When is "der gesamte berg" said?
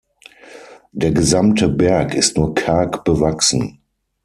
0.93-2.15